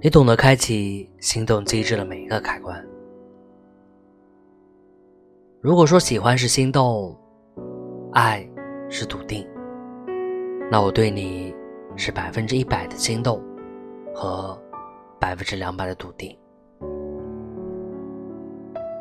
[0.00, 2.86] 你懂得开启心动机制的每一个开关。
[5.60, 7.18] 如果说喜欢是心动，
[8.12, 8.48] 爱
[8.88, 9.44] 是笃定，
[10.70, 11.52] 那我对你
[11.96, 13.42] 是百分之一百的心动
[14.14, 14.56] 和
[15.18, 16.38] 百分之两百的笃定。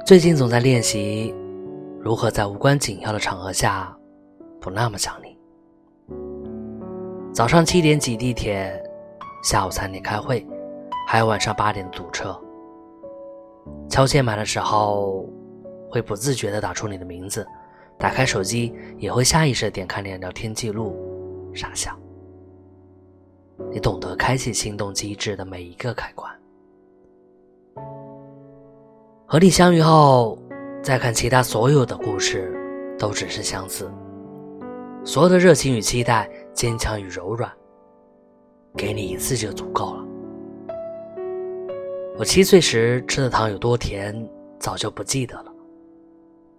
[0.04, 1.32] 最近总在练习
[2.00, 3.96] 如何在无关紧要的场合下
[4.60, 5.38] 不那么想你。
[7.32, 8.84] 早上七点挤地铁，
[9.44, 10.44] 下午三点开会，
[11.10, 12.38] 还有晚上八点堵车。
[13.90, 15.26] 敲键盘的时候
[15.90, 17.48] 会不自觉地打出你的名字，
[17.98, 20.94] 打开手机也会下意识点开你的聊天记录，
[21.54, 21.98] 傻笑。
[23.72, 26.30] 你懂得开启心动机制的每一个开关。
[29.26, 30.38] 和你相遇后，
[30.84, 32.54] 再看其他所有的故事，
[33.00, 33.90] 都只是相似。
[35.06, 37.50] 所有的热情与期待，坚强与柔软，
[38.76, 40.07] 给你一次就足够了。
[42.20, 45.54] 我七岁时吃的糖有多甜，早就不记得了。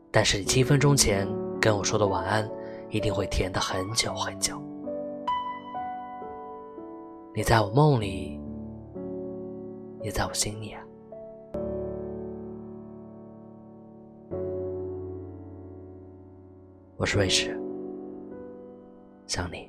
[0.08, 1.26] 但是你七分钟前
[1.60, 2.48] 跟我说的晚安，
[2.90, 4.56] 一定会甜的很久很久。
[7.34, 8.40] 你在我梦里，
[10.00, 10.80] 也在我心里啊。
[16.96, 17.60] 我是魏石，
[19.26, 19.68] 想你。